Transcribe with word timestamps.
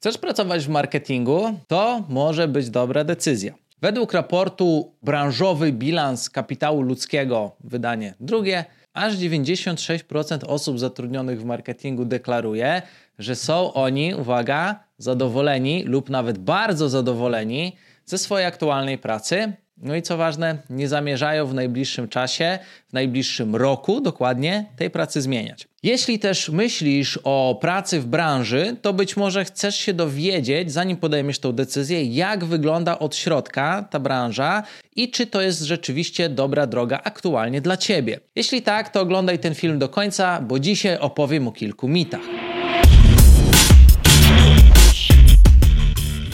Chcesz 0.00 0.18
pracować 0.18 0.66
w 0.66 0.68
marketingu? 0.68 1.54
To 1.66 2.04
może 2.08 2.48
być 2.48 2.70
dobra 2.70 3.04
decyzja. 3.04 3.54
Według 3.82 4.12
raportu 4.12 4.94
Branżowy 5.02 5.72
Bilans 5.72 6.30
Kapitału 6.30 6.82
Ludzkiego, 6.82 7.56
wydanie 7.64 8.14
drugie, 8.20 8.64
aż 8.92 9.16
96% 9.16 10.38
osób 10.46 10.78
zatrudnionych 10.78 11.40
w 11.40 11.44
marketingu 11.44 12.04
deklaruje, 12.04 12.82
że 13.18 13.36
są 13.36 13.72
oni, 13.72 14.14
uwaga, 14.14 14.84
zadowoleni 14.98 15.84
lub 15.84 16.10
nawet 16.10 16.38
bardzo 16.38 16.88
zadowoleni 16.88 17.76
ze 18.04 18.18
swojej 18.18 18.46
aktualnej 18.46 18.98
pracy 18.98 19.52
no 19.82 19.96
i 19.96 20.02
co 20.02 20.16
ważne, 20.16 20.58
nie 20.70 20.88
zamierzają 20.88 21.46
w 21.46 21.54
najbliższym 21.54 22.08
czasie, 22.08 22.58
w 22.88 22.92
najbliższym 22.92 23.56
roku 23.56 24.00
dokładnie 24.00 24.66
tej 24.76 24.90
pracy 24.90 25.20
zmieniać. 25.20 25.68
Jeśli 25.82 26.18
też 26.18 26.48
myślisz 26.48 27.18
o 27.24 27.58
pracy 27.60 28.00
w 28.00 28.06
branży, 28.06 28.76
to 28.82 28.92
być 28.92 29.16
może 29.16 29.44
chcesz 29.44 29.76
się 29.76 29.92
dowiedzieć, 29.92 30.72
zanim 30.72 30.96
podejmiesz 30.96 31.38
tą 31.38 31.52
decyzję, 31.52 32.04
jak 32.04 32.44
wygląda 32.44 32.98
od 32.98 33.16
środka 33.16 33.88
ta 33.90 34.00
branża 34.00 34.62
i 34.96 35.10
czy 35.10 35.26
to 35.26 35.40
jest 35.40 35.62
rzeczywiście 35.62 36.28
dobra 36.28 36.66
droga 36.66 37.00
aktualnie 37.04 37.60
dla 37.60 37.76
ciebie. 37.76 38.20
Jeśli 38.36 38.62
tak, 38.62 38.88
to 38.88 39.00
oglądaj 39.00 39.38
ten 39.38 39.54
film 39.54 39.78
do 39.78 39.88
końca, 39.88 40.40
bo 40.40 40.58
dzisiaj 40.58 40.98
opowiem 40.98 41.48
o 41.48 41.52
kilku 41.52 41.88
mitach. 41.88 42.59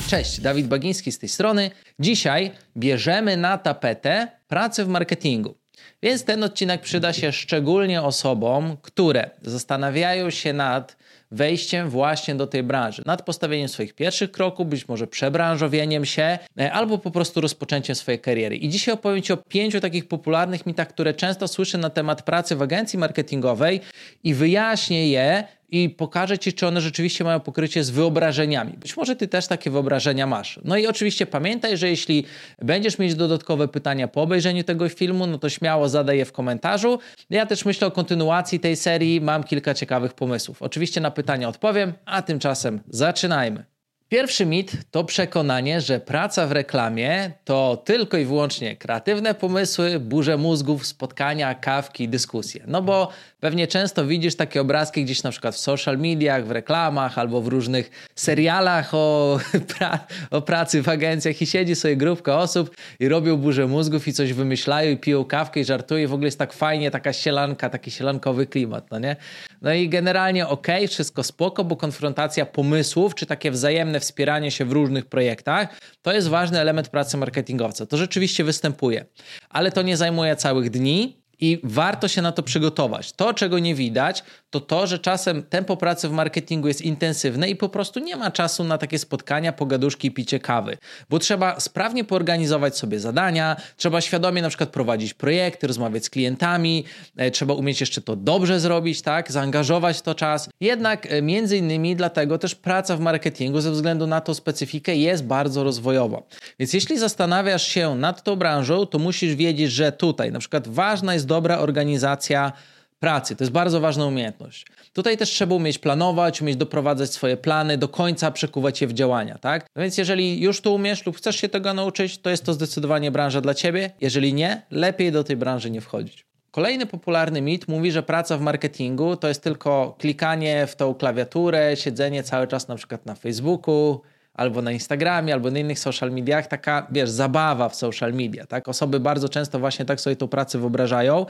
Cześć, 0.06 0.40
Dawid 0.40 0.66
Bagiński 0.66 1.12
z 1.12 1.18
tej 1.18 1.28
strony. 1.28 1.70
Dzisiaj 1.98 2.50
bierzemy 2.76 3.36
na 3.36 3.58
tapetę 3.58 4.28
pracę 4.48 4.84
w 4.84 4.88
marketingu. 4.88 5.54
Więc 6.02 6.24
ten 6.24 6.44
odcinek 6.44 6.80
przyda 6.80 7.12
się 7.12 7.32
szczególnie 7.32 8.02
osobom, 8.02 8.76
które 8.82 9.30
zastanawiają 9.42 10.30
się 10.30 10.52
nad 10.52 10.96
wejściem 11.30 11.90
właśnie 11.90 12.34
do 12.34 12.46
tej 12.46 12.62
branży, 12.62 13.02
nad 13.06 13.22
postawieniem 13.22 13.68
swoich 13.68 13.94
pierwszych 13.94 14.30
kroków, 14.30 14.68
być 14.68 14.88
może 14.88 15.06
przebranżowieniem 15.06 16.04
się, 16.04 16.38
e, 16.60 16.72
albo 16.72 16.98
po 16.98 17.10
prostu 17.10 17.40
rozpoczęciem 17.40 17.96
swojej 17.96 18.20
kariery. 18.20 18.56
I 18.56 18.68
dzisiaj 18.68 18.94
opowiem 18.94 19.22
Ci 19.22 19.32
o 19.32 19.36
pięciu 19.36 19.80
takich 19.80 20.08
popularnych 20.08 20.66
mitach, 20.66 20.88
które 20.88 21.14
często 21.14 21.48
słyszę 21.48 21.78
na 21.78 21.90
temat 21.90 22.22
pracy 22.22 22.56
w 22.56 22.62
agencji 22.62 22.98
marketingowej 22.98 23.80
i 24.24 24.34
wyjaśnię 24.34 25.08
je 25.08 25.44
i 25.70 25.90
pokażę 25.90 26.38
Ci, 26.38 26.52
czy 26.52 26.66
one 26.66 26.80
rzeczywiście 26.80 27.24
mają 27.24 27.40
pokrycie 27.40 27.84
z 27.84 27.90
wyobrażeniami. 27.90 28.72
Być 28.72 28.96
może 28.96 29.16
Ty 29.16 29.28
też 29.28 29.46
takie 29.46 29.70
wyobrażenia 29.70 30.26
masz. 30.26 30.60
No 30.64 30.76
i 30.76 30.86
oczywiście 30.86 31.26
pamiętaj, 31.26 31.76
że 31.76 31.88
jeśli 31.88 32.24
będziesz 32.62 32.98
mieć 32.98 33.14
dodatkowe 33.14 33.68
pytania 33.68 34.08
po 34.08 34.22
obejrzeniu 34.22 34.64
tego 34.64 34.88
filmu, 34.88 35.26
no 35.26 35.38
to 35.38 35.48
śmiało 35.48 35.88
zadaj 35.88 36.18
je 36.18 36.24
w 36.24 36.32
komentarzu. 36.32 36.98
Ja 37.30 37.46
też 37.46 37.64
myślę 37.64 37.86
o 37.86 37.90
kontynuacji 37.90 38.60
tej 38.60 38.76
serii, 38.76 39.20
mam 39.20 39.44
kilka 39.44 39.74
ciekawych 39.74 40.14
pomysłów. 40.14 40.62
Oczywiście 40.62 41.00
na 41.00 41.10
pytania 41.10 41.48
odpowiem, 41.48 41.92
a 42.04 42.22
tymczasem 42.22 42.80
zaczynajmy. 42.88 43.75
Pierwszy 44.08 44.46
mit 44.46 44.72
to 44.90 45.04
przekonanie, 45.04 45.80
że 45.80 46.00
praca 46.00 46.46
w 46.46 46.52
reklamie 46.52 47.30
to 47.44 47.82
tylko 47.84 48.16
i 48.16 48.24
wyłącznie 48.24 48.76
kreatywne 48.76 49.34
pomysły, 49.34 50.00
burze 50.00 50.36
mózgów, 50.36 50.86
spotkania, 50.86 51.54
kawki, 51.54 52.08
dyskusje. 52.08 52.64
No 52.66 52.82
bo 52.82 53.08
pewnie 53.40 53.66
często 53.66 54.06
widzisz 54.06 54.36
takie 54.36 54.60
obrazki 54.60 55.04
gdzieś 55.04 55.22
na 55.22 55.30
przykład 55.30 55.54
w 55.54 55.58
social 55.58 55.98
mediach, 55.98 56.46
w 56.46 56.50
reklamach 56.50 57.18
albo 57.18 57.40
w 57.40 57.48
różnych 57.48 58.08
serialach 58.14 58.94
o, 58.94 59.38
pra 59.78 60.06
o 60.30 60.42
pracy 60.42 60.82
w 60.82 60.88
agencjach 60.88 61.42
i 61.42 61.46
siedzi 61.46 61.74
sobie 61.74 61.96
grupka 61.96 62.38
osób 62.38 62.76
i 63.00 63.08
robią 63.08 63.36
burzę 63.36 63.66
mózgów 63.66 64.08
i 64.08 64.12
coś 64.12 64.32
wymyślają 64.32 64.90
i 64.90 64.96
piją 64.96 65.24
kawkę 65.24 65.60
i 65.60 65.64
żartują. 65.64 66.08
W 66.08 66.12
ogóle 66.12 66.26
jest 66.26 66.38
tak 66.38 66.52
fajnie, 66.52 66.90
taka 66.90 67.12
sielanka, 67.12 67.70
taki 67.70 67.90
sielankowy 67.90 68.46
klimat, 68.46 68.90
no 68.90 68.98
nie? 68.98 69.16
No 69.62 69.72
i 69.72 69.88
generalnie 69.88 70.48
ok, 70.48 70.66
wszystko 70.88 71.22
spoko, 71.22 71.64
bo 71.64 71.76
konfrontacja 71.76 72.46
pomysłów, 72.46 73.14
czy 73.14 73.26
takie 73.26 73.50
wzajemne 73.50 73.95
wspieranie 74.00 74.50
się 74.50 74.64
w 74.64 74.72
różnych 74.72 75.06
projektach, 75.06 75.80
to 76.02 76.12
jest 76.12 76.28
ważny 76.28 76.60
element 76.60 76.88
pracy 76.88 77.16
marketingowca. 77.16 77.86
To 77.86 77.96
rzeczywiście 77.96 78.44
występuje, 78.44 79.04
ale 79.48 79.72
to 79.72 79.82
nie 79.82 79.96
zajmuje 79.96 80.36
całych 80.36 80.70
dni, 80.70 81.25
i 81.40 81.60
warto 81.64 82.08
się 82.08 82.22
na 82.22 82.32
to 82.32 82.42
przygotować. 82.42 83.12
To, 83.12 83.34
czego 83.34 83.58
nie 83.58 83.74
widać, 83.74 84.24
to 84.50 84.60
to, 84.60 84.86
że 84.86 84.98
czasem 84.98 85.42
tempo 85.42 85.76
pracy 85.76 86.08
w 86.08 86.12
marketingu 86.12 86.68
jest 86.68 86.82
intensywne 86.82 87.50
i 87.50 87.56
po 87.56 87.68
prostu 87.68 88.00
nie 88.00 88.16
ma 88.16 88.30
czasu 88.30 88.64
na 88.64 88.78
takie 88.78 88.98
spotkania, 88.98 89.52
pogaduszki 89.52 90.08
i 90.08 90.10
picie 90.10 90.40
kawy, 90.40 90.78
bo 91.10 91.18
trzeba 91.18 91.60
sprawnie 91.60 92.04
poorganizować 92.04 92.76
sobie 92.76 93.00
zadania, 93.00 93.56
trzeba 93.76 94.00
świadomie 94.00 94.42
na 94.42 94.48
przykład 94.48 94.70
prowadzić 94.70 95.14
projekty, 95.14 95.66
rozmawiać 95.66 96.04
z 96.04 96.10
klientami, 96.10 96.84
e, 97.16 97.30
trzeba 97.30 97.54
umieć 97.54 97.80
jeszcze 97.80 98.00
to 98.00 98.16
dobrze 98.16 98.60
zrobić, 98.60 99.02
tak, 99.02 99.32
zaangażować 99.32 100.02
to 100.02 100.14
czas. 100.14 100.48
Jednak 100.60 101.06
e, 101.06 101.22
między 101.22 101.56
innymi 101.56 101.96
dlatego 101.96 102.38
też 102.38 102.54
praca 102.54 102.96
w 102.96 103.00
marketingu 103.00 103.60
ze 103.60 103.70
względu 103.70 104.06
na 104.06 104.20
tą 104.20 104.34
specyfikę 104.34 104.96
jest 104.96 105.24
bardzo 105.24 105.64
rozwojowa. 105.64 106.22
Więc 106.58 106.72
jeśli 106.72 106.98
zastanawiasz 106.98 107.68
się 107.68 107.94
nad 107.94 108.22
tą 108.22 108.36
branżą, 108.36 108.86
to 108.86 108.98
musisz 108.98 109.34
wiedzieć, 109.34 109.72
że 109.72 109.92
tutaj 109.92 110.32
na 110.32 110.38
przykład 110.38 110.68
ważna 110.68 111.14
jest 111.14 111.25
dobra 111.26 111.58
organizacja 111.58 112.52
pracy. 112.98 113.36
To 113.36 113.44
jest 113.44 113.52
bardzo 113.52 113.80
ważna 113.80 114.06
umiejętność. 114.06 114.66
Tutaj 114.92 115.16
też 115.16 115.30
trzeba 115.30 115.54
umieć 115.54 115.78
planować, 115.78 116.42
umieć 116.42 116.56
doprowadzać 116.56 117.10
swoje 117.10 117.36
plany 117.36 117.78
do 117.78 117.88
końca, 117.88 118.30
przekuwać 118.30 118.80
je 118.80 118.86
w 118.86 118.92
działania, 118.92 119.38
tak? 119.38 119.66
No 119.76 119.82
więc 119.82 119.98
jeżeli 119.98 120.40
już 120.40 120.60
to 120.60 120.72
umiesz 120.72 121.06
lub 121.06 121.16
chcesz 121.16 121.36
się 121.36 121.48
tego 121.48 121.74
nauczyć, 121.74 122.18
to 122.18 122.30
jest 122.30 122.44
to 122.44 122.52
zdecydowanie 122.52 123.10
branża 123.10 123.40
dla 123.40 123.54
ciebie. 123.54 123.90
Jeżeli 124.00 124.34
nie, 124.34 124.62
lepiej 124.70 125.12
do 125.12 125.24
tej 125.24 125.36
branży 125.36 125.70
nie 125.70 125.80
wchodzić. 125.80 126.26
Kolejny 126.50 126.86
popularny 126.86 127.42
mit 127.42 127.68
mówi, 127.68 127.92
że 127.92 128.02
praca 128.02 128.38
w 128.38 128.40
marketingu 128.40 129.16
to 129.16 129.28
jest 129.28 129.42
tylko 129.42 129.96
klikanie 129.98 130.66
w 130.66 130.76
tą 130.76 130.94
klawiaturę, 130.94 131.76
siedzenie 131.76 132.22
cały 132.22 132.46
czas 132.46 132.68
na 132.68 132.76
przykład 132.76 133.06
na 133.06 133.14
Facebooku, 133.14 134.00
albo 134.36 134.62
na 134.62 134.72
Instagramie, 134.72 135.34
albo 135.34 135.50
na 135.50 135.58
innych 135.58 135.78
social 135.78 136.12
mediach, 136.12 136.46
taka, 136.46 136.86
wiesz, 136.90 137.10
zabawa 137.10 137.68
w 137.68 137.76
social 137.76 138.12
media, 138.12 138.46
tak? 138.46 138.68
Osoby 138.68 139.00
bardzo 139.00 139.28
często 139.28 139.58
właśnie 139.58 139.84
tak 139.84 140.00
sobie 140.00 140.16
tą 140.16 140.28
pracę 140.28 140.58
wyobrażają, 140.58 141.26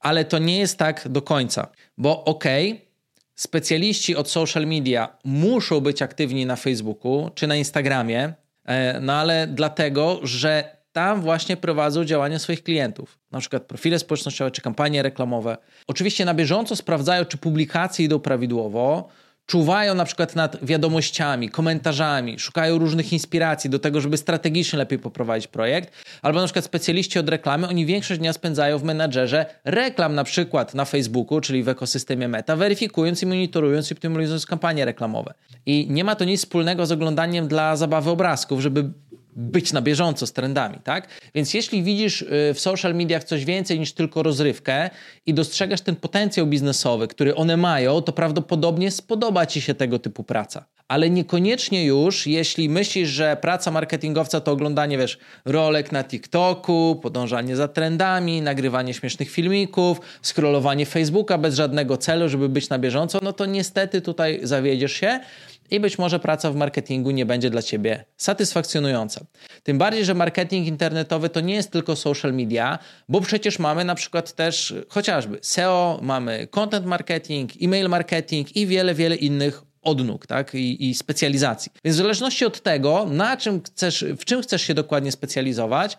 ale 0.00 0.24
to 0.24 0.38
nie 0.38 0.58
jest 0.58 0.78
tak 0.78 1.08
do 1.08 1.22
końca, 1.22 1.68
bo 1.98 2.24
okej, 2.24 2.72
okay, 2.72 2.86
specjaliści 3.34 4.16
od 4.16 4.30
social 4.30 4.66
media 4.66 5.16
muszą 5.24 5.80
być 5.80 6.02
aktywni 6.02 6.46
na 6.46 6.56
Facebooku 6.56 7.30
czy 7.34 7.46
na 7.46 7.56
Instagramie, 7.56 8.34
e, 8.64 9.00
no 9.00 9.12
ale 9.12 9.46
dlatego, 9.46 10.20
że 10.22 10.76
tam 10.92 11.20
właśnie 11.20 11.56
prowadzą 11.56 12.04
działania 12.04 12.38
swoich 12.38 12.62
klientów, 12.62 13.18
na 13.30 13.40
przykład 13.40 13.62
profile 13.62 13.98
społecznościowe 13.98 14.50
czy 14.50 14.62
kampanie 14.62 15.02
reklamowe. 15.02 15.56
Oczywiście 15.86 16.24
na 16.24 16.34
bieżąco 16.34 16.76
sprawdzają, 16.76 17.24
czy 17.24 17.38
publikacje 17.38 18.04
idą 18.04 18.18
prawidłowo, 18.18 19.08
czuwają 19.46 19.94
na 19.94 20.04
przykład 20.04 20.36
nad 20.36 20.64
wiadomościami, 20.64 21.50
komentarzami, 21.50 22.38
szukają 22.38 22.78
różnych 22.78 23.12
inspiracji 23.12 23.70
do 23.70 23.78
tego, 23.78 24.00
żeby 24.00 24.16
strategicznie 24.16 24.78
lepiej 24.78 24.98
poprowadzić 24.98 25.48
projekt, 25.48 25.92
albo 26.22 26.40
na 26.40 26.46
przykład 26.46 26.64
specjaliści 26.64 27.18
od 27.18 27.28
reklamy, 27.28 27.68
oni 27.68 27.86
większość 27.86 28.20
dnia 28.20 28.32
spędzają 28.32 28.78
w 28.78 28.82
menadżerze 28.82 29.46
reklam 29.64 30.14
na 30.14 30.24
przykład 30.24 30.74
na 30.74 30.84
Facebooku, 30.84 31.40
czyli 31.40 31.62
w 31.62 31.68
ekosystemie 31.68 32.28
Meta, 32.28 32.56
weryfikując 32.56 33.22
i 33.22 33.26
monitorując 33.26 33.90
i 33.90 33.94
optymalizując 33.94 34.46
kampanie 34.46 34.84
reklamowe. 34.84 35.34
I 35.66 35.86
nie 35.90 36.04
ma 36.04 36.16
to 36.16 36.24
nic 36.24 36.40
wspólnego 36.40 36.86
z 36.86 36.92
oglądaniem 36.92 37.48
dla 37.48 37.76
zabawy 37.76 38.10
obrazków, 38.10 38.60
żeby 38.60 38.90
być 39.36 39.72
na 39.72 39.82
bieżąco 39.82 40.26
z 40.26 40.32
trendami, 40.32 40.78
tak? 40.84 41.08
Więc 41.34 41.54
jeśli 41.54 41.82
widzisz 41.82 42.22
y, 42.22 42.54
w 42.54 42.60
social 42.60 42.94
mediach 42.94 43.24
coś 43.24 43.44
więcej 43.44 43.80
niż 43.80 43.92
tylko 43.92 44.22
rozrywkę 44.22 44.90
i 45.26 45.34
dostrzegasz 45.34 45.80
ten 45.80 45.96
potencjał 45.96 46.46
biznesowy, 46.46 47.08
który 47.08 47.34
one 47.34 47.56
mają, 47.56 48.02
to 48.02 48.12
prawdopodobnie 48.12 48.90
spodoba 48.90 49.46
ci 49.46 49.60
się 49.60 49.74
tego 49.74 49.98
typu 49.98 50.24
praca. 50.24 50.64
Ale 50.88 51.10
niekoniecznie 51.10 51.84
już, 51.84 52.26
jeśli 52.26 52.68
myślisz, 52.68 53.08
że 53.08 53.36
praca 53.40 53.70
marketingowca 53.70 54.40
to 54.40 54.52
oglądanie, 54.52 54.98
wiesz, 54.98 55.18
rolek 55.44 55.92
na 55.92 56.04
TikToku, 56.04 57.00
podążanie 57.02 57.56
za 57.56 57.68
trendami, 57.68 58.42
nagrywanie 58.42 58.94
śmiesznych 58.94 59.30
filmików, 59.30 60.00
scrollowanie 60.22 60.86
Facebooka 60.86 61.38
bez 61.38 61.54
żadnego 61.54 61.96
celu, 61.96 62.28
żeby 62.28 62.48
być 62.48 62.68
na 62.68 62.78
bieżąco, 62.78 63.18
no 63.22 63.32
to 63.32 63.46
niestety 63.46 64.00
tutaj 64.00 64.40
zawiedziesz 64.42 64.92
się 64.92 65.20
i 65.70 65.80
być 65.80 65.98
może 65.98 66.18
praca 66.18 66.50
w 66.50 66.56
marketingu 66.56 67.10
nie 67.10 67.26
będzie 67.26 67.50
dla 67.50 67.62
Ciebie 67.62 68.04
satysfakcjonująca. 68.16 69.26
Tym 69.62 69.78
bardziej, 69.78 70.04
że 70.04 70.14
marketing 70.14 70.66
internetowy 70.66 71.28
to 71.28 71.40
nie 71.40 71.54
jest 71.54 71.70
tylko 71.70 71.96
social 71.96 72.34
media, 72.34 72.78
bo 73.08 73.20
przecież 73.20 73.58
mamy 73.58 73.84
na 73.84 73.94
przykład 73.94 74.32
też 74.32 74.74
chociażby 74.88 75.38
SEO, 75.42 75.98
mamy 76.02 76.46
content 76.46 76.86
marketing, 76.86 77.50
e-mail 77.62 77.88
marketing 77.88 78.56
i 78.56 78.66
wiele, 78.66 78.94
wiele 78.94 79.16
innych 79.16 79.62
odnóg 79.82 80.26
tak? 80.26 80.54
I, 80.54 80.90
i 80.90 80.94
specjalizacji. 80.94 81.72
Więc 81.84 81.96
w 81.96 81.98
zależności 81.98 82.44
od 82.44 82.62
tego, 82.62 83.06
na 83.10 83.36
czym 83.36 83.62
chcesz, 83.62 84.04
w 84.18 84.24
czym 84.24 84.42
chcesz 84.42 84.62
się 84.62 84.74
dokładnie 84.74 85.12
specjalizować, 85.12 85.98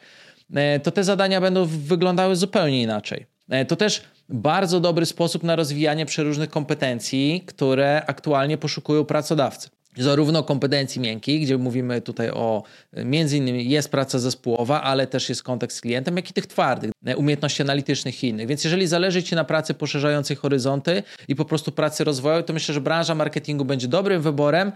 e, 0.56 0.80
to 0.80 0.91
te 0.91 1.03
zadania 1.03 1.41
będą 1.41 1.65
wyglądały 1.65 2.36
zupełnie 2.36 2.81
inaczej. 2.81 3.25
E, 3.50 3.65
to 3.65 3.75
też 3.75 4.01
bardzo 4.29 4.79
dobry 4.79 5.06
sposób 5.06 5.44
na 5.44 5.56
rozwijanie 5.56 6.06
przeróżnych 6.06 6.50
kompetencji, 6.50 7.44
które 7.45 8.06
aktualnie 8.06 8.57
poszukują 8.57 9.06
pracodawcy. 9.06 9.69
Zarówno 9.97 10.44
kompetencji 10.44 11.01
miękkich, 11.01 11.41
gdzie 11.41 11.57
mówimy 11.57 12.01
tutaj 12.01 12.29
o 12.31 12.63
między 12.94 13.38
innymi 13.38 13.69
jest 13.69 13.89
praca 13.91 14.19
zespołowa, 14.19 14.81
ale 14.83 15.07
też 15.07 15.29
jest 15.29 15.44
kontekst 15.44 15.77
z 15.77 15.81
klientem, 15.81 16.15
jak 16.15 16.29
i 16.29 16.33
tych 16.33 16.47
twardych, 16.47 16.91
umiejętności 17.15 17.62
analitycznych 17.62 18.24
i 18.24 18.27
innych. 18.27 18.47
Więc 18.47 18.63
jeżeli 18.63 18.88
zależy 18.88 19.24
Ci 19.24 19.35
na 19.35 19.44
pracy 19.44 19.74
poszerzającej 19.74 20.38
horyzonty 20.38 21.03
i 21.27 21.35
po 21.35 21.45
prostu 21.45 21.71
pracy 21.71 22.03
rozwoju, 22.03 22.44
to 22.44 22.53
myślę, 22.53 22.74
że 22.74 22.81
branża 22.81 23.15
marketingu 23.15 23.65
będzie 23.65 23.88
dobrym 23.88 24.21
wyborem, 24.21 24.71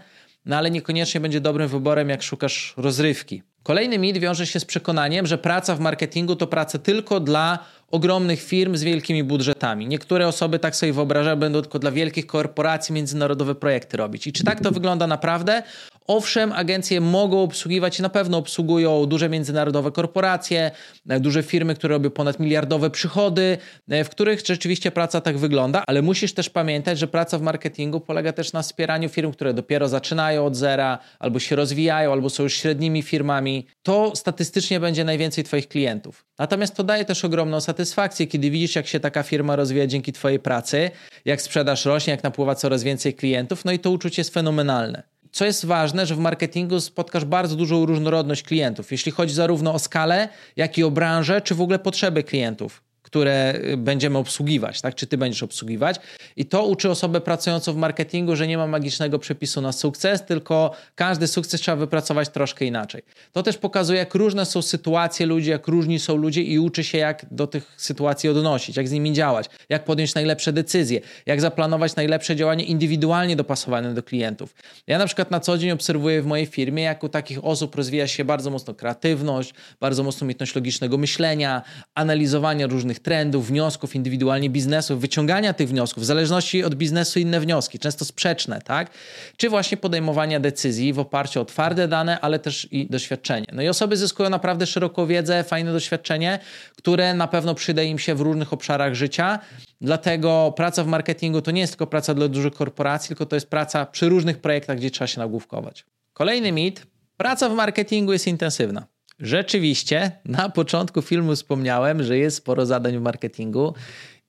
no 0.46 0.56
ale 0.56 0.70
niekoniecznie 0.70 1.20
będzie 1.20 1.40
dobrym 1.40 1.68
wyborem, 1.68 2.08
jak 2.08 2.22
szukasz 2.22 2.74
rozrywki. 2.76 3.42
Kolejny 3.62 3.98
mit 3.98 4.18
wiąże 4.18 4.46
się 4.46 4.60
z 4.60 4.64
przekonaniem, 4.64 5.26
że 5.26 5.38
praca 5.38 5.74
w 5.74 5.80
marketingu 5.80 6.36
to 6.36 6.46
praca 6.46 6.78
tylko 6.78 7.20
dla 7.20 7.58
ogromnych 7.92 8.42
firm 8.42 8.76
z 8.76 8.82
wielkimi 8.82 9.24
budżetami. 9.24 9.86
Niektóre 9.86 10.28
osoby 10.28 10.58
tak 10.58 10.76
sobie 10.76 10.92
wyobrażają, 10.92 11.36
będą 11.36 11.62
tylko 11.62 11.78
dla 11.78 11.90
wielkich 11.90 12.26
korporacji 12.26 12.94
międzynarodowe 12.94 13.54
projekty 13.54 13.96
robić. 13.96 14.26
I 14.26 14.32
czy 14.32 14.44
tak 14.44 14.60
to 14.60 14.70
wygląda 14.70 15.06
naprawdę? 15.06 15.62
Owszem, 16.06 16.52
agencje 16.52 17.00
mogą 17.00 17.42
obsługiwać 17.42 17.98
na 17.98 18.08
pewno 18.08 18.38
obsługują 18.38 19.06
duże 19.06 19.28
międzynarodowe 19.28 19.92
korporacje, 19.92 20.70
e, 21.08 21.20
duże 21.20 21.42
firmy, 21.42 21.74
które 21.74 21.94
robią 21.94 22.10
ponad 22.10 22.40
miliardowe 22.40 22.90
przychody, 22.90 23.58
e, 23.88 24.04
w 24.04 24.08
których 24.08 24.46
rzeczywiście 24.46 24.90
praca 24.90 25.20
tak 25.20 25.38
wygląda, 25.38 25.84
ale 25.86 26.02
musisz 26.02 26.34
też 26.34 26.50
pamiętać, 26.50 26.98
że 26.98 27.06
praca 27.06 27.38
w 27.38 27.42
marketingu 27.42 28.00
polega 28.00 28.32
też 28.32 28.52
na 28.52 28.62
wspieraniu 28.62 29.08
firm, 29.08 29.32
które 29.32 29.54
dopiero 29.54 29.88
zaczynają 29.88 30.46
od 30.46 30.56
zera, 30.56 30.98
albo 31.18 31.38
się 31.38 31.56
rozwijają, 31.56 32.12
albo 32.12 32.30
są 32.30 32.42
już 32.42 32.54
średnimi 32.54 33.02
firmami. 33.02 33.66
To 33.82 34.12
statystycznie 34.16 34.80
będzie 34.80 35.04
najwięcej 35.04 35.44
Twoich 35.44 35.68
klientów. 35.68 36.24
Natomiast 36.38 36.74
to 36.74 36.84
daje 36.84 37.04
też 37.04 37.24
ogromną 37.24 37.60
satysfakcję, 37.60 38.26
kiedy 38.26 38.50
widzisz, 38.50 38.76
jak 38.76 38.86
się 38.86 39.00
taka 39.00 39.22
firma 39.22 39.56
rozwija 39.56 39.86
dzięki 39.86 40.12
Twojej 40.12 40.38
pracy, 40.38 40.90
jak 41.24 41.42
sprzedaż 41.42 41.84
rośnie, 41.84 42.10
jak 42.10 42.22
napływa 42.22 42.54
coraz 42.54 42.82
więcej 42.82 43.14
klientów, 43.14 43.64
no 43.64 43.72
i 43.72 43.78
to 43.78 43.90
uczucie 43.90 44.20
jest 44.20 44.34
fenomenalne 44.34 45.11
co 45.32 45.44
jest 45.44 45.64
ważne, 45.64 46.06
że 46.06 46.14
w 46.14 46.18
marketingu 46.18 46.80
spotkasz 46.80 47.24
bardzo 47.24 47.56
dużą 47.56 47.86
różnorodność 47.86 48.42
klientów, 48.42 48.92
jeśli 48.92 49.12
chodzi 49.12 49.34
zarówno 49.34 49.74
o 49.74 49.78
skalę, 49.78 50.28
jak 50.56 50.78
i 50.78 50.84
o 50.84 50.90
branżę, 50.90 51.40
czy 51.40 51.54
w 51.54 51.60
ogóle 51.60 51.78
potrzeby 51.78 52.22
klientów 52.22 52.82
które 53.12 53.54
y, 53.54 53.76
będziemy 53.76 54.18
obsługiwać, 54.18 54.80
tak? 54.80 54.94
Czy 54.94 55.06
ty 55.06 55.18
będziesz 55.18 55.42
obsługiwać. 55.42 55.96
I 56.36 56.46
to 56.46 56.66
uczy 56.66 56.90
osobę 56.90 57.20
pracującą 57.20 57.72
w 57.72 57.76
marketingu, 57.76 58.36
że 58.36 58.46
nie 58.46 58.58
ma 58.58 58.66
magicznego 58.66 59.18
przepisu 59.18 59.60
na 59.60 59.72
sukces, 59.72 60.24
tylko 60.24 60.74
każdy 60.94 61.26
sukces 61.26 61.60
trzeba 61.60 61.76
wypracować 61.76 62.28
troszkę 62.28 62.64
inaczej. 62.64 63.02
To 63.32 63.42
też 63.42 63.58
pokazuje, 63.58 63.98
jak 63.98 64.14
różne 64.14 64.46
są 64.46 64.62
sytuacje 64.62 65.26
ludzi, 65.26 65.50
jak 65.50 65.68
różni 65.68 65.98
są 65.98 66.16
ludzie 66.16 66.42
i 66.42 66.58
uczy 66.58 66.84
się, 66.84 66.98
jak 66.98 67.26
do 67.30 67.46
tych 67.46 67.74
sytuacji 67.76 68.28
odnosić, 68.28 68.76
jak 68.76 68.88
z 68.88 68.92
nimi 68.92 69.12
działać, 69.12 69.46
jak 69.68 69.84
podjąć 69.84 70.14
najlepsze 70.14 70.52
decyzje, 70.52 71.00
jak 71.26 71.40
zaplanować 71.40 71.96
najlepsze 71.96 72.36
działanie 72.36 72.64
indywidualnie 72.64 73.36
dopasowane 73.36 73.94
do 73.94 74.02
klientów. 74.02 74.54
Ja 74.86 74.98
na 74.98 75.06
przykład 75.06 75.30
na 75.30 75.40
co 75.40 75.58
dzień 75.58 75.70
obserwuję 75.70 76.22
w 76.22 76.26
mojej 76.26 76.46
firmie, 76.46 76.82
jak 76.82 77.04
u 77.04 77.08
takich 77.08 77.44
osób 77.44 77.74
rozwija 77.74 78.06
się 78.06 78.24
bardzo 78.24 78.50
mocno 78.50 78.74
kreatywność, 78.74 79.54
bardzo 79.80 80.02
mocno 80.02 80.24
umiejętność 80.24 80.54
logicznego 80.54 80.98
myślenia, 80.98 81.62
analizowania 81.94 82.66
różnych 82.66 83.01
trendów, 83.02 83.46
wniosków, 83.46 83.94
indywidualnie 83.94 84.50
biznesów, 84.50 85.00
wyciągania 85.00 85.52
tych 85.52 85.68
wniosków, 85.68 86.02
w 86.02 86.06
zależności 86.06 86.64
od 86.64 86.74
biznesu 86.74 87.18
inne 87.18 87.40
wnioski, 87.40 87.78
często 87.78 88.04
sprzeczne, 88.04 88.60
tak? 88.60 88.90
Czy 89.36 89.50
właśnie 89.50 89.76
podejmowania 89.76 90.40
decyzji 90.40 90.92
w 90.92 90.98
oparciu 90.98 91.40
o 91.40 91.44
twarde 91.44 91.88
dane, 91.88 92.20
ale 92.20 92.38
też 92.38 92.68
i 92.70 92.86
doświadczenie. 92.86 93.46
No 93.52 93.62
i 93.62 93.68
osoby 93.68 93.96
zyskują 93.96 94.30
naprawdę 94.30 94.66
szeroką 94.66 95.06
wiedzę, 95.06 95.44
fajne 95.44 95.72
doświadczenie, 95.72 96.38
które 96.76 97.14
na 97.14 97.28
pewno 97.28 97.54
przyda 97.54 97.82
im 97.82 97.98
się 97.98 98.14
w 98.14 98.20
różnych 98.20 98.52
obszarach 98.52 98.94
życia. 98.94 99.38
Dlatego 99.80 100.52
praca 100.56 100.84
w 100.84 100.86
marketingu 100.86 101.42
to 101.42 101.50
nie 101.50 101.60
jest 101.60 101.72
tylko 101.72 101.86
praca 101.86 102.14
dla 102.14 102.28
dużych 102.28 102.52
korporacji, 102.52 103.08
tylko 103.08 103.26
to 103.26 103.36
jest 103.36 103.50
praca 103.50 103.86
przy 103.86 104.08
różnych 104.08 104.38
projektach, 104.38 104.76
gdzie 104.76 104.90
trzeba 104.90 105.06
się 105.06 105.20
nagłówkować. 105.20 105.84
Kolejny 106.12 106.52
mit. 106.52 106.86
Praca 107.16 107.48
w 107.48 107.54
marketingu 107.54 108.12
jest 108.12 108.26
intensywna. 108.26 108.91
Rzeczywiście, 109.22 110.10
na 110.24 110.48
początku 110.48 111.02
filmu 111.02 111.36
wspomniałem, 111.36 112.02
że 112.02 112.18
jest 112.18 112.36
sporo 112.36 112.66
zadań 112.66 112.98
w 112.98 113.02
marketingu 113.02 113.74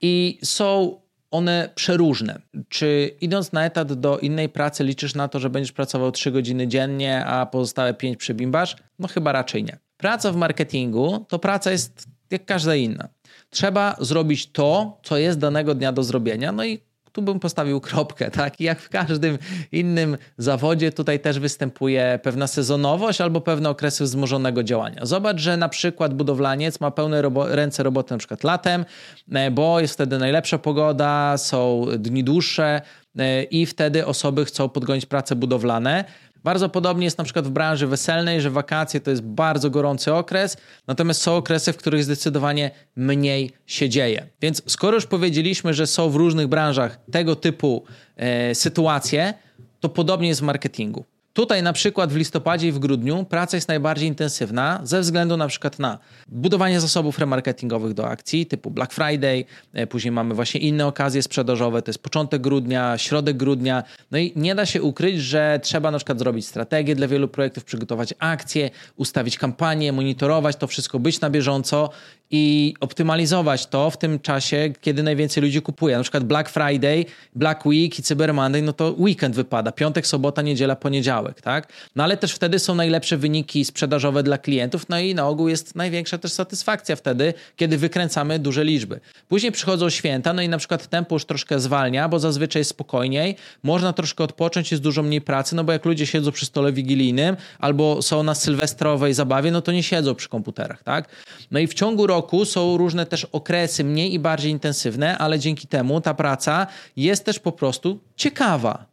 i 0.01 0.39
są 0.43 0.97
one 1.31 1.69
przeróżne. 1.75 2.41
Czy 2.69 3.11
idąc 3.21 3.51
na 3.51 3.65
etat 3.65 3.93
do 3.93 4.19
innej 4.19 4.49
pracy 4.49 4.83
liczysz 4.83 5.15
na 5.15 5.27
to, 5.27 5.39
że 5.39 5.49
będziesz 5.49 5.71
pracował 5.71 6.11
3 6.11 6.31
godziny 6.31 6.67
dziennie, 6.67 7.25
a 7.25 7.45
pozostałe 7.45 7.93
5 7.93 8.17
przebimbasz? 8.17 8.75
No 8.99 9.07
chyba 9.07 9.31
raczej 9.31 9.63
nie. 9.63 9.77
Praca 9.97 10.31
w 10.31 10.35
marketingu 10.35 11.25
to 11.29 11.39
praca 11.39 11.71
jest 11.71 12.07
jak 12.31 12.45
każda 12.45 12.75
inna. 12.75 13.09
Trzeba 13.49 13.95
zrobić 13.99 14.51
to, 14.51 14.99
co 15.03 15.17
jest 15.17 15.39
danego 15.39 15.75
dnia 15.75 15.91
do 15.91 16.03
zrobienia, 16.03 16.51
no 16.51 16.65
i 16.65 16.79
tu 17.13 17.21
bym 17.21 17.39
postawił 17.39 17.81
kropkę, 17.81 18.31
tak? 18.31 18.61
I 18.61 18.63
jak 18.63 18.79
w 18.79 18.89
każdym 18.89 19.37
innym 19.71 20.17
zawodzie, 20.37 20.91
tutaj 20.91 21.19
też 21.19 21.39
występuje 21.39 22.19
pewna 22.23 22.47
sezonowość 22.47 23.21
albo 23.21 23.41
pewne 23.41 23.69
okresy 23.69 24.03
wzmożonego 24.03 24.63
działania. 24.63 25.05
Zobacz, 25.05 25.39
że 25.39 25.57
na 25.57 25.69
przykład 25.69 26.13
budowlaniec 26.13 26.79
ma 26.79 26.91
pełne 26.91 27.21
robo 27.21 27.47
ręce 27.47 27.83
roboty 27.83 28.13
na 28.13 28.17
przykład 28.17 28.43
latem, 28.43 28.85
e, 29.31 29.51
bo 29.51 29.79
jest 29.79 29.93
wtedy 29.93 30.17
najlepsza 30.17 30.57
pogoda, 30.57 31.37
są 31.37 31.85
dni 31.97 32.23
dłuższe 32.23 32.81
e, 33.17 33.43
i 33.43 33.65
wtedy 33.65 34.05
osoby 34.05 34.45
chcą 34.45 34.69
podgonić 34.69 35.05
prace 35.05 35.35
budowlane. 35.35 36.05
Bardzo 36.43 36.69
podobnie 36.69 37.05
jest 37.05 37.17
na 37.17 37.23
przykład 37.23 37.47
w 37.47 37.49
branży 37.49 37.87
weselnej, 37.87 38.41
że 38.41 38.49
wakacje 38.49 38.99
to 38.99 39.11
jest 39.11 39.23
bardzo 39.23 39.69
gorący 39.69 40.13
okres, 40.13 40.57
natomiast 40.87 41.21
są 41.21 41.35
okresy, 41.35 41.73
w 41.73 41.77
których 41.77 42.03
zdecydowanie 42.03 42.71
mniej 42.95 43.51
się 43.65 43.89
dzieje. 43.89 44.27
Więc 44.41 44.61
skoro 44.67 44.95
już 44.95 45.05
powiedzieliśmy, 45.05 45.73
że 45.73 45.87
są 45.87 46.09
w 46.09 46.15
różnych 46.15 46.47
branżach 46.47 46.99
tego 47.11 47.35
typu 47.35 47.83
e, 48.15 48.55
sytuacje, 48.55 49.33
to 49.79 49.89
podobnie 49.89 50.27
jest 50.27 50.41
w 50.41 50.43
marketingu. 50.43 51.05
Tutaj 51.33 51.63
na 51.63 51.73
przykład 51.73 52.13
w 52.13 52.15
listopadzie 52.15 52.67
i 52.67 52.71
w 52.71 52.79
grudniu 52.79 53.25
praca 53.25 53.57
jest 53.57 53.67
najbardziej 53.67 54.07
intensywna 54.07 54.79
ze 54.83 55.01
względu 55.01 55.37
na 55.37 55.47
przykład 55.47 55.79
na 55.79 55.99
budowanie 56.27 56.81
zasobów 56.81 57.19
remarketingowych 57.19 57.93
do 57.93 58.07
akcji 58.07 58.45
typu 58.45 58.71
Black 58.71 58.93
Friday, 58.93 59.45
e, 59.73 59.87
później 59.87 60.11
mamy 60.11 60.35
właśnie 60.35 60.61
inne 60.61 60.87
okazje 60.87 61.23
sprzedażowe, 61.23 61.81
to 61.81 61.89
jest 61.89 62.03
początek 62.03 62.41
grudnia, 62.41 62.97
środek 62.97 63.37
grudnia, 63.37 63.83
no 64.11 64.17
i 64.17 64.33
nie 64.35 64.55
da 64.55 64.65
się 64.65 64.81
ukryć, 64.81 65.21
że 65.21 65.59
trzeba 65.63 65.91
na 65.91 65.97
przykład 65.97 66.19
zrobić 66.19 66.47
strategię 66.47 66.95
dla 66.95 67.07
wielu 67.07 67.27
projektów, 67.27 67.63
przygotować 67.63 68.13
akcje, 68.19 68.69
ustawić 68.95 69.37
kampanię, 69.37 69.93
monitorować 69.93 70.55
to 70.55 70.67
wszystko, 70.67 70.99
być 70.99 71.21
na 71.21 71.29
bieżąco 71.29 71.89
i 72.35 72.73
optymalizować 72.79 73.65
to 73.65 73.89
w 73.89 73.97
tym 73.97 74.19
czasie, 74.19 74.73
kiedy 74.81 75.03
najwięcej 75.03 75.43
ludzi 75.43 75.61
kupuje. 75.61 75.97
Na 75.97 76.03
przykład 76.03 76.23
Black 76.23 76.49
Friday, 76.49 77.05
Black 77.35 77.65
Week 77.65 77.99
i 77.99 78.03
Cyber 78.03 78.33
Monday, 78.33 78.61
no 78.61 78.73
to 78.73 78.95
weekend 78.97 79.35
wypada, 79.35 79.71
piątek, 79.71 80.07
sobota, 80.07 80.41
niedziela, 80.41 80.75
poniedziałek, 80.75 81.22
tak? 81.41 81.67
No 81.95 82.03
ale 82.03 82.17
też 82.17 82.33
wtedy 82.33 82.59
są 82.59 82.75
najlepsze 82.75 83.17
wyniki 83.17 83.65
sprzedażowe 83.65 84.23
dla 84.23 84.37
klientów, 84.37 84.89
no 84.89 84.99
i 84.99 85.15
na 85.15 85.27
ogół 85.27 85.47
jest 85.47 85.75
największa 85.75 86.17
też 86.17 86.31
satysfakcja 86.31 86.95
wtedy, 86.95 87.33
kiedy 87.55 87.77
wykręcamy 87.77 88.39
duże 88.39 88.63
liczby. 88.63 88.99
Później 89.27 89.51
przychodzą 89.51 89.89
święta, 89.89 90.33
no 90.33 90.41
i 90.41 90.49
na 90.49 90.57
przykład 90.57 90.87
tempo 90.87 91.15
już 91.15 91.25
troszkę 91.25 91.59
zwalnia, 91.59 92.09
bo 92.09 92.19
zazwyczaj 92.19 92.59
jest 92.59 92.69
spokojniej, 92.69 93.35
można 93.63 93.93
troszkę 93.93 94.23
odpocząć, 94.23 94.71
jest 94.71 94.83
dużo 94.83 95.03
mniej 95.03 95.21
pracy, 95.21 95.55
no 95.55 95.63
bo 95.63 95.71
jak 95.71 95.85
ludzie 95.85 96.07
siedzą 96.07 96.31
przy 96.31 96.45
stole 96.45 96.73
wigilijnym 96.73 97.37
albo 97.59 98.01
są 98.01 98.23
na 98.23 98.35
sylwestrowej 98.35 99.13
zabawie, 99.13 99.51
no 99.51 99.61
to 99.61 99.71
nie 99.71 99.83
siedzą 99.83 100.15
przy 100.15 100.29
komputerach, 100.29 100.83
tak? 100.83 101.09
No 101.51 101.59
i 101.59 101.67
w 101.67 101.73
ciągu 101.73 102.07
roku 102.07 102.45
są 102.45 102.77
różne 102.77 103.05
też 103.05 103.25
okresy 103.25 103.83
mniej 103.83 104.13
i 104.13 104.19
bardziej 104.19 104.51
intensywne, 104.51 105.17
ale 105.17 105.39
dzięki 105.39 105.67
temu 105.67 106.01
ta 106.01 106.13
praca 106.13 106.67
jest 106.95 107.25
też 107.25 107.39
po 107.39 107.51
prostu 107.51 107.99
ciekawa. 108.15 108.92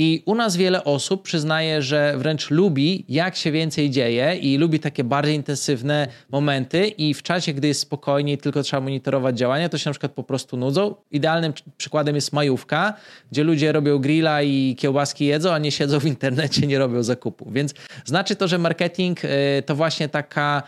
I 0.00 0.22
u 0.26 0.34
nas 0.34 0.56
wiele 0.56 0.84
osób 0.84 1.22
przyznaje, 1.22 1.82
że 1.82 2.14
wręcz 2.18 2.50
lubi, 2.50 3.04
jak 3.08 3.36
się 3.36 3.52
więcej 3.52 3.90
dzieje 3.90 4.36
i 4.36 4.58
lubi 4.58 4.80
takie 4.80 5.04
bardziej 5.04 5.34
intensywne 5.34 6.08
momenty 6.30 6.86
i 6.86 7.14
w 7.14 7.22
czasie, 7.22 7.52
gdy 7.52 7.68
jest 7.68 7.80
spokojnie 7.80 8.32
i 8.32 8.38
tylko 8.38 8.62
trzeba 8.62 8.80
monitorować 8.80 9.38
działania, 9.38 9.68
to 9.68 9.78
się 9.78 9.90
na 9.90 9.92
przykład 9.92 10.12
po 10.12 10.22
prostu 10.22 10.56
nudzą. 10.56 10.94
Idealnym 11.10 11.52
przykładem 11.76 12.14
jest 12.14 12.32
majówka, 12.32 12.94
gdzie 13.32 13.44
ludzie 13.44 13.72
robią 13.72 13.98
grilla 13.98 14.42
i 14.42 14.76
kiełbaski 14.78 15.26
jedzą, 15.26 15.52
a 15.52 15.58
nie 15.58 15.70
siedzą 15.70 16.00
w 16.00 16.04
internecie, 16.04 16.66
nie 16.66 16.78
robią 16.78 17.02
zakupu. 17.02 17.50
Więc 17.50 17.74
znaczy 18.04 18.36
to, 18.36 18.48
że 18.48 18.58
marketing 18.58 19.24
y, 19.24 19.28
to 19.66 19.74
właśnie 19.74 20.08
taka 20.08 20.62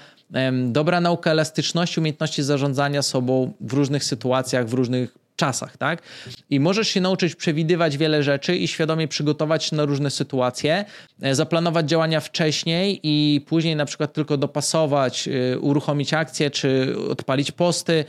dobra 0.66 1.00
nauka 1.00 1.30
elastyczności, 1.30 2.00
umiejętności 2.00 2.42
zarządzania 2.42 3.02
sobą 3.02 3.52
w 3.60 3.72
różnych 3.72 4.04
sytuacjach, 4.04 4.68
w 4.68 4.72
różnych 4.72 5.19
czasach, 5.40 5.76
tak? 5.76 6.02
I 6.50 6.60
możesz 6.60 6.88
się 6.88 7.00
nauczyć 7.00 7.34
przewidywać 7.34 7.96
wiele 7.96 8.22
rzeczy 8.22 8.56
i 8.56 8.68
świadomie 8.68 9.08
przygotować 9.08 9.64
się 9.64 9.76
na 9.76 9.84
różne 9.84 10.10
sytuacje, 10.10 10.84
e, 11.22 11.34
zaplanować 11.34 11.88
działania 11.88 12.20
wcześniej 12.20 13.00
i 13.02 13.40
później 13.40 13.76
na 13.76 13.84
przykład 13.84 14.12
tylko 14.12 14.36
dopasować, 14.36 15.28
e, 15.28 15.58
uruchomić 15.58 16.14
akcję 16.14 16.50
czy 16.50 16.96
odpalić 17.10 17.52
posty, 17.52 18.04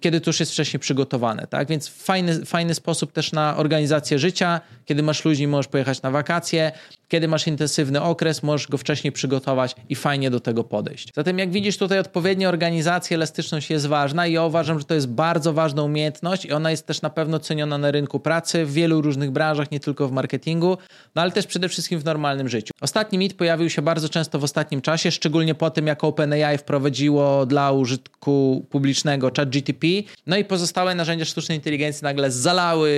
kiedy 0.00 0.20
to 0.20 0.30
już 0.30 0.40
jest 0.40 0.52
wcześniej 0.52 0.80
przygotowane, 0.80 1.46
tak? 1.46 1.68
Więc 1.68 1.88
fajny, 1.88 2.46
fajny 2.46 2.74
sposób 2.74 3.12
też 3.12 3.32
na 3.32 3.56
organizację 3.56 4.18
życia. 4.18 4.60
Kiedy 4.84 5.02
masz 5.02 5.24
ludzi, 5.24 5.46
możesz 5.46 5.68
pojechać 5.68 6.02
na 6.02 6.10
wakacje. 6.10 6.72
Kiedy 7.08 7.28
masz 7.28 7.46
intensywny 7.46 8.02
okres, 8.02 8.42
możesz 8.42 8.68
go 8.68 8.78
wcześniej 8.78 9.12
przygotować 9.12 9.76
i 9.88 9.94
fajnie 9.94 10.30
do 10.30 10.40
tego 10.40 10.64
podejść. 10.64 11.12
Zatem 11.14 11.38
jak 11.38 11.50
widzisz 11.50 11.78
tutaj 11.78 11.98
odpowiednia 11.98 12.48
organizacja, 12.48 13.14
elastyczność 13.14 13.70
jest 13.70 13.86
ważna 13.86 14.26
i 14.26 14.32
ja 14.32 14.44
uważam, 14.44 14.78
że 14.78 14.84
to 14.84 14.94
jest 14.94 15.08
bardzo 15.08 15.52
ważna 15.52 15.82
umiejętność 15.82 16.44
i 16.44 16.52
ona 16.52 16.70
jest 16.70 16.86
też 16.86 17.02
na 17.02 17.10
pewno 17.10 17.38
ceniona 17.38 17.78
na 17.78 17.90
rynku 17.90 18.20
pracy 18.20 18.66
w 18.66 18.72
wielu 18.72 19.02
różnych 19.02 19.30
branżach, 19.30 19.70
nie 19.70 19.80
tylko 19.80 20.08
w 20.08 20.12
marketingu, 20.12 20.78
no 21.14 21.22
ale 21.22 21.30
też 21.30 21.46
przede 21.46 21.68
wszystkim 21.68 22.00
w 22.00 22.04
normalnym 22.04 22.48
życiu. 22.48 22.74
Ostatni 22.80 23.18
mit 23.18 23.34
pojawił 23.34 23.70
się 23.70 23.82
bardzo 23.82 24.08
często 24.08 24.38
w 24.38 24.44
ostatnim 24.44 24.80
czasie, 24.80 25.10
szczególnie 25.10 25.54
po 25.54 25.70
tym, 25.70 25.86
jak 25.86 26.04
OpenAI 26.04 26.58
wprowadziło 26.58 27.46
dla 27.46 27.72
użytku 27.72 28.66
publicznego 28.70 29.30
ChatGTP 29.36 29.79
No 30.26 30.36
i 30.36 30.44
pozostałe 30.44 30.94
narzędzia 30.94 31.24
sztucznej 31.24 31.58
inteligencji 31.58 32.04
nagle 32.04 32.30
zalały 32.30 32.90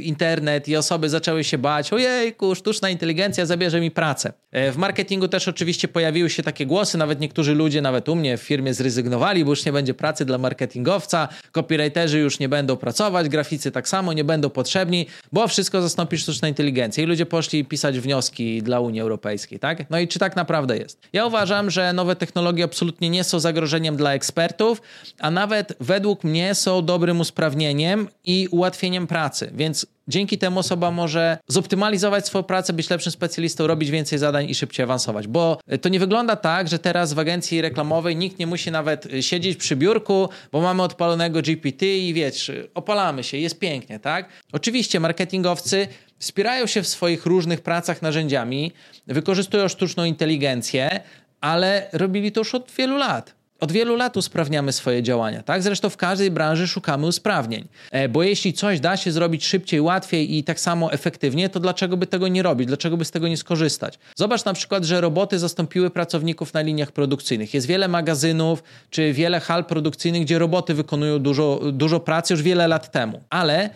internet 0.00 0.68
i 0.68 0.76
osoby 0.76 1.08
zaczęły 1.08 1.44
się 1.44 1.58
bać, 1.58 1.92
ojejku, 1.92 2.54
sztuczna 2.54 2.90
inteligencja 2.90 3.46
zabierze 3.46 3.80
mi 3.80 3.90
pracę. 3.90 4.32
E, 4.52 4.72
w 4.72 4.76
marketingu 4.76 5.28
też 5.28 5.48
oczywiście 5.48 5.88
pojawiły 5.88 6.30
się 6.30 6.42
takie 6.42 6.66
głosy, 6.66 6.98
nawet 6.98 7.20
niektórzy 7.20 7.54
ludzie, 7.54 7.82
nawet 7.82 8.08
u 8.08 8.16
mnie 8.16 8.38
w 8.38 8.42
firmie 8.42 8.74
zrezygnowali, 8.74 9.44
bo 9.44 9.50
już 9.50 9.64
nie 9.64 9.72
będzie 9.72 9.94
pracy 9.94 10.24
dla 10.24 10.38
marketingowca, 10.38 11.28
copywriterzy 11.52 12.18
już 12.18 12.38
nie 12.38 12.48
będą 12.48 12.76
pracować, 12.76 13.28
graficy 13.28 13.70
tak 13.70 13.88
samo 13.88 14.12
nie 14.12 14.24
będą 14.24 14.50
potrzebni, 14.50 15.06
bo 15.32 15.48
wszystko 15.48 15.82
zastąpi 15.82 16.18
sztuczna 16.18 16.48
inteligencja. 16.48 17.04
I 17.04 17.06
ludzie 17.06 17.26
poszli 17.26 17.64
pisać 17.64 17.98
wnioski 17.98 18.62
dla 18.62 18.80
Unii 18.80 19.00
Europejskiej, 19.00 19.58
tak? 19.58 19.90
No 19.90 19.98
i 19.98 20.08
czy 20.08 20.18
tak 20.18 20.36
naprawdę 20.36 20.78
jest? 20.78 21.00
Ja 21.12 21.26
uważam, 21.26 21.70
że 21.70 21.92
nowe 21.92 22.16
technologie 22.16 22.64
absolutnie 22.64 23.10
nie 23.10 23.24
są 23.24 23.40
zagrożeniem 23.40 23.96
dla 23.96 24.14
ekspertów, 24.14 24.82
a 25.18 25.30
nawet 25.30 25.76
według 25.80 26.17
mnie 26.24 26.54
są 26.54 26.84
dobrym 26.84 27.20
usprawnieniem 27.20 28.08
i 28.24 28.48
ułatwieniem 28.50 29.06
pracy, 29.06 29.50
więc 29.54 29.86
Dzięki 30.08 30.38
temu 30.38 30.60
osoba 30.60 30.90
może 30.90 31.38
zoptymalizować 31.48 32.26
swoją 32.26 32.42
pracę, 32.42 32.72
być 32.72 32.90
lepszym 32.90 33.12
specjalistą, 33.12 33.66
robić 33.66 33.90
więcej 33.90 34.18
zadań 34.18 34.50
i 34.50 34.54
szybciej 34.54 34.84
awansować. 34.84 35.26
Bo 35.26 35.60
to 35.80 35.88
nie 35.88 36.00
wygląda 36.00 36.36
tak, 36.36 36.68
że 36.68 36.78
teraz 36.78 37.12
w 37.12 37.18
agencji 37.18 37.60
reklamowej 37.60 38.16
nikt 38.16 38.38
nie 38.38 38.46
musi 38.46 38.70
nawet 38.70 39.08
siedzieć 39.20 39.58
przy 39.58 39.76
biurku, 39.76 40.28
bo 40.52 40.60
mamy 40.60 40.82
odpalonego 40.82 41.42
GPT 41.42 41.86
i 41.86 42.14
wiesz, 42.14 42.52
opalamy 42.74 43.24
się, 43.24 43.36
jest 43.36 43.58
pięknie, 43.58 43.98
tak? 44.00 44.28
Oczywiście 44.52 45.00
marketingowcy 45.00 45.88
wspierają 46.18 46.66
się 46.66 46.82
w 46.82 46.88
swoich 46.88 47.26
różnych 47.26 47.60
pracach 47.60 48.02
narzędziami, 48.02 48.72
wykorzystują 49.06 49.68
sztuczną 49.68 50.04
inteligencję, 50.04 51.00
ale 51.40 51.88
robili 51.92 52.32
to 52.32 52.40
już 52.40 52.54
od 52.54 52.70
wielu 52.78 52.96
lat. 52.96 53.37
Od 53.60 53.72
wielu 53.72 53.96
lat 53.96 54.16
usprawniamy 54.16 54.72
swoje 54.72 55.02
działania, 55.02 55.42
tak? 55.42 55.62
Zresztą 55.62 55.90
w 55.90 55.96
każdej 55.96 56.30
branży 56.30 56.68
szukamy 56.68 57.06
usprawnień, 57.06 57.68
e, 57.90 58.08
bo 58.08 58.22
jeśli 58.22 58.52
coś 58.52 58.80
da 58.80 58.96
się 58.96 59.12
zrobić 59.12 59.46
szybciej, 59.46 59.80
łatwiej 59.80 60.36
i 60.36 60.44
tak 60.44 60.60
samo 60.60 60.92
efektywnie, 60.92 61.48
to 61.48 61.60
dlaczego 61.60 61.96
by 61.96 62.06
tego 62.06 62.28
nie 62.28 62.42
robić? 62.42 62.66
Dlaczego 62.68 62.96
by 62.96 63.04
z 63.04 63.10
tego 63.10 63.28
nie 63.28 63.36
skorzystać? 63.36 63.98
Zobacz 64.16 64.44
na 64.44 64.52
przykład, 64.52 64.84
że 64.84 65.00
roboty 65.00 65.38
zastąpiły 65.38 65.90
pracowników 65.90 66.54
na 66.54 66.60
liniach 66.60 66.92
produkcyjnych. 66.92 67.54
Jest 67.54 67.66
wiele 67.66 67.88
magazynów 67.88 68.62
czy 68.90 69.12
wiele 69.12 69.40
hal 69.40 69.64
produkcyjnych, 69.64 70.22
gdzie 70.22 70.38
roboty 70.38 70.74
wykonują 70.74 71.18
dużo, 71.18 71.60
dużo 71.72 72.00
pracy 72.00 72.34
już 72.34 72.42
wiele 72.42 72.68
lat 72.68 72.90
temu, 72.90 73.20
ale 73.30 73.70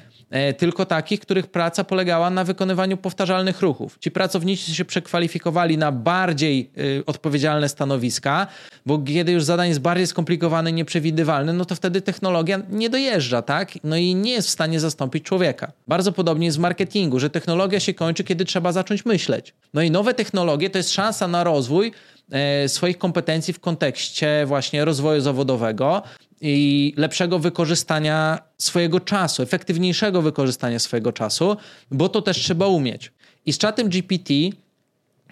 tylko 0.59 0.87
takich, 0.87 1.21
których 1.21 1.47
praca 1.47 1.85
polegała 1.85 2.31
na 2.31 2.45
wykonywaniu 2.45 2.97
powtarzalnych 2.97 3.61
ruchów. 3.61 3.99
Ci 3.99 4.11
pracownicy 4.11 4.75
się 4.75 4.85
przekwalifikowali 4.85 5.79
na 5.79 5.93
bardziej 5.93 6.71
y, 6.79 7.03
odpowiedzialne 7.07 7.69
stanowiska, 7.69 8.47
bo 8.87 8.99
kiedy 8.99 9.33
już 9.33 9.45
zadanie 9.45 9.69
jest 9.69 9.81
bardziej 9.81 10.07
skomplikowane 10.07 10.73
nieprzewidywalne, 10.73 11.53
no 11.53 11.65
to 11.65 11.75
wtedy 11.75 12.01
technologia 12.01 12.61
nie 12.71 12.91
dojeżdża, 12.91 13.43
tak? 13.43 13.73
No 13.85 13.97
i 13.97 14.15
nie 14.15 14.33
jest 14.33 14.49
w 14.49 14.51
stanie 14.51 14.81
zastąpić 14.81 15.25
człowieka. 15.25 15.73
Bardzo 15.89 16.13
podobnie 16.13 16.47
jest 16.47 16.59
w 16.59 16.61
marketingu, 16.61 17.21
że 17.21 17.31
technologia 17.31 17.81
się 17.81 17.95
kończy, 17.95 18.25
kiedy 18.25 18.45
trzeba 18.45 18.73
zacząć 18.73 19.05
myśleć. 19.05 19.55
No 19.75 19.83
i 19.83 19.91
nowe 19.91 20.15
technologie 20.15 20.71
to 20.71 20.79
jest 20.79 20.93
szansa 20.93 21.29
na 21.29 21.45
rozwój 21.45 21.93
e, 22.31 22.69
swoich 22.69 22.99
kompetencji 22.99 23.55
w 23.55 23.61
kontekście 23.61 24.45
właśnie 24.47 24.85
rozwoju 24.85 25.21
zawodowego, 25.21 26.03
i 26.43 26.95
lepszego 26.97 27.39
wykorzystania 27.39 28.39
swojego 28.59 29.01
czasu, 29.01 29.43
efektywniejszego 29.43 30.23
wykorzystania 30.23 30.79
swojego 30.79 31.13
czasu, 31.13 31.57
bo 31.91 32.09
to 32.09 32.23
też 32.23 32.37
trzeba 32.37 32.67
umieć. 32.67 33.13
I 33.47 33.53
z 33.53 33.59
czatem 33.59 33.89
GPT 33.89 34.35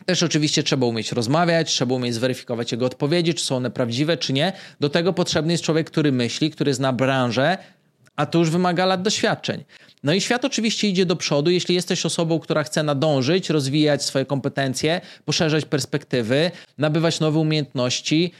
też 0.07 0.23
oczywiście 0.23 0.62
trzeba 0.62 0.87
umieć 0.87 1.12
rozmawiać, 1.12 1.71
trzeba 1.71 1.95
umieć 1.95 2.14
zweryfikować 2.14 2.73
jego 2.73 2.87
odpowiedzi, 2.87 3.35
czy 3.35 3.45
są 3.45 3.57
one 3.57 3.71
prawdziwe, 3.71 4.17
czy 4.17 4.33
nie. 4.33 4.52
Do 4.81 4.88
tego 4.88 5.12
potrzebny 5.12 5.52
jest 5.52 5.64
człowiek, 5.64 5.90
który 5.90 6.12
myśli, 6.12 6.50
który 6.50 6.75
zna 6.75 6.93
branżę, 6.93 7.59
a 8.17 8.26
to 8.26 8.38
już 8.38 8.50
wymaga 8.50 8.87
lat 8.87 9.02
doświadczeń. 9.02 9.64
No 10.05 10.12
i 10.12 10.21
świat 10.21 10.45
oczywiście 10.45 10.88
idzie 10.88 11.07
do 11.07 11.17
przodu. 11.17 11.50
Jeśli 11.50 11.75
jesteś 11.75 12.07
osobą, 12.07 12.40
która 12.40 12.62
chce 12.62 12.83
nadążyć, 12.83 13.50
rozwijać 13.50 14.05
swoje 14.05 14.25
kompetencje, 14.25 15.00
poszerzać 15.25 15.64
perspektywy, 15.64 16.50
nabywać 16.79 17.21
nowe 17.21 17.38
umiejętności 17.38 18.33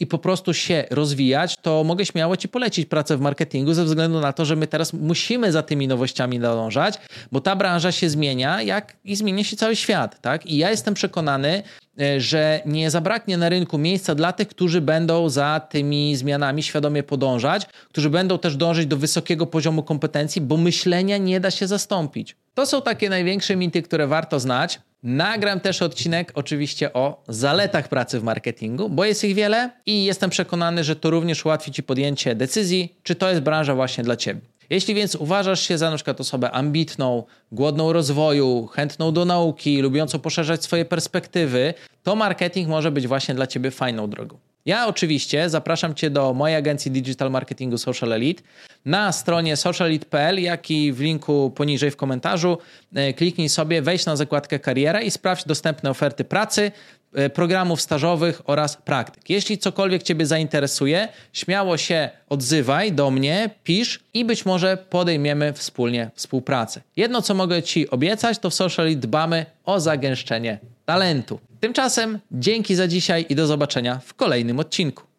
i 0.00 0.06
po 0.06 0.18
prostu 0.18 0.54
się 0.54 0.84
rozwijać, 0.90 1.56
to 1.56 1.84
mogę 1.84 2.06
śmiało 2.06 2.36
Ci 2.36 2.48
polecić 2.48 2.88
pracę 2.88 3.16
w 3.16 3.20
marketingu 3.20 3.74
ze 3.74 3.84
względu 3.84 4.20
na 4.20 4.32
to, 4.32 4.44
że 4.44 4.56
my 4.56 4.66
teraz 4.66 4.92
musimy 4.92 5.52
za 5.52 5.62
tymi 5.62 5.88
nowościami 5.88 6.38
nadążać, 6.38 6.94
bo 7.32 7.40
ta 7.40 7.56
branża 7.56 7.92
się 7.92 8.10
zmienia, 8.10 8.62
jak 8.62 8.96
i 9.04 9.16
zmienia 9.16 9.44
się 9.44 9.56
cały 9.56 9.76
świat. 9.76 10.20
Tak? 10.20 10.46
I 10.46 10.56
ja 10.56 10.70
jestem 10.70 10.94
przekonany, 10.94 11.62
E, 12.00 12.20
że 12.20 12.62
nie 12.66 12.90
zabraknie 12.90 13.36
na 13.36 13.48
rynku 13.48 13.78
miejsca 13.78 14.14
dla 14.14 14.32
tych, 14.32 14.48
którzy 14.48 14.80
będą 14.80 15.28
za 15.28 15.60
tymi 15.70 16.16
zmianami 16.16 16.62
świadomie 16.62 17.02
podążać, 17.02 17.66
którzy 17.88 18.10
będą 18.10 18.38
też 18.38 18.56
dążyć 18.56 18.86
do 18.86 18.96
wysokiego 18.96 19.46
poziomu 19.46 19.82
kompetencji, 19.82 20.40
bo 20.42 20.56
myślenia 20.56 21.18
nie 21.18 21.40
da 21.40 21.50
się 21.50 21.66
zastąpić. 21.66 22.36
To 22.54 22.66
są 22.66 22.82
takie 22.82 23.10
największe 23.10 23.56
mity, 23.56 23.82
które 23.82 24.06
warto 24.06 24.40
znać. 24.40 24.80
Nagram 25.04 25.60
też 25.60 25.82
odcinek 25.82 26.32
oczywiście 26.34 26.92
o 26.92 27.22
zaletach 27.28 27.88
pracy 27.88 28.20
w 28.20 28.22
marketingu, 28.22 28.88
bo 28.88 29.04
jest 29.04 29.24
ich 29.24 29.34
wiele 29.34 29.70
i 29.86 30.04
jestem 30.04 30.30
przekonany, 30.30 30.84
że 30.84 30.96
to 30.96 31.10
również 31.10 31.46
ułatwi 31.46 31.72
Ci 31.72 31.82
podjęcie 31.82 32.34
decyzji, 32.34 32.94
czy 33.02 33.14
to 33.14 33.30
jest 33.30 33.40
branża 33.40 33.74
właśnie 33.74 34.04
dla 34.04 34.16
Ciebie. 34.16 34.40
Jeśli 34.70 34.94
więc 34.94 35.14
uważasz 35.14 35.60
się 35.60 35.78
za 35.78 35.90
na 35.90 35.96
przykład 35.96 36.20
osobę 36.20 36.50
ambitną, 36.50 37.24
głodną 37.52 37.92
rozwoju, 37.92 38.66
chętną 38.66 39.12
do 39.12 39.24
nauki, 39.24 39.82
lubiącą 39.82 40.18
poszerzać 40.18 40.64
swoje 40.64 40.84
perspektywy, 40.84 41.74
to 42.02 42.16
marketing 42.16 42.68
może 42.68 42.90
być 42.90 43.06
właśnie 43.06 43.34
dla 43.34 43.46
Ciebie 43.46 43.70
fajną 43.70 44.10
drogą. 44.10 44.38
Ja 44.66 44.86
oczywiście 44.86 45.50
zapraszam 45.50 45.94
Cię 45.94 46.10
do 46.10 46.34
mojej 46.34 46.56
agencji 46.56 46.90
digital 46.90 47.30
marketingu 47.30 47.78
Social 47.78 48.12
Elite 48.12 48.42
na 48.84 49.12
stronie 49.12 49.56
socialite.pl, 49.56 50.42
jak 50.42 50.70
i 50.70 50.92
w 50.92 51.00
linku 51.00 51.52
poniżej 51.56 51.90
w 51.90 51.96
komentarzu. 51.96 52.58
E, 52.94 53.12
kliknij 53.12 53.48
sobie, 53.48 53.82
wejdź 53.82 54.06
na 54.06 54.16
zakładkę 54.16 54.58
kariera 54.58 55.02
i 55.02 55.10
sprawdź 55.10 55.44
dostępne 55.44 55.90
oferty 55.90 56.24
pracy, 56.24 56.72
e, 57.14 57.30
programów 57.30 57.80
stażowych 57.80 58.42
oraz 58.44 58.76
praktyk. 58.76 59.30
Jeśli 59.30 59.58
cokolwiek 59.58 60.02
Ciebie 60.02 60.26
zainteresuje, 60.26 61.08
śmiało 61.32 61.76
się 61.76 62.10
odzywaj 62.28 62.92
do 62.92 63.10
mnie, 63.10 63.50
pisz 63.64 64.00
i 64.14 64.24
być 64.24 64.46
może 64.46 64.76
podejmiemy 64.76 65.52
wspólnie 65.52 66.10
współpracę. 66.14 66.80
Jedno, 66.96 67.22
co 67.22 67.34
mogę 67.34 67.62
Ci 67.62 67.90
obiecać, 67.90 68.38
to 68.38 68.50
w 68.50 68.54
Social 68.54 68.96
dbamy 68.96 69.46
o 69.64 69.80
zagęszczenie 69.80 70.58
talentu. 70.84 71.40
Tymczasem 71.60 72.18
dzięki 72.32 72.74
za 72.74 72.88
dzisiaj 72.88 73.26
i 73.28 73.34
do 73.34 73.46
zobaczenia 73.46 74.00
w 74.04 74.14
kolejnym 74.14 74.58
odcinku. 74.58 75.13